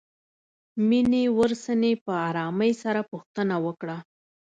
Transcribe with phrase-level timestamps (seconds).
[0.87, 3.97] مينې ورڅنې په آرامۍ سره پوښتنه وکړه.